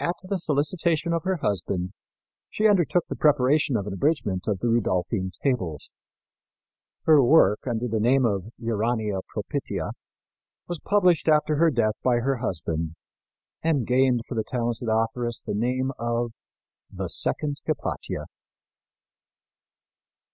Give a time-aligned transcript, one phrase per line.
[0.00, 1.92] At the solicitation of her husband,
[2.48, 5.92] she undertook the preparation of an abridgment of the Rudolphine Tables.
[7.04, 9.92] Her work, under the name of Urania Propitia,
[10.66, 12.96] was published after her death by her husband,
[13.62, 16.32] and gained for the talented authoress the name of
[16.90, 18.26] "The second Hypatia."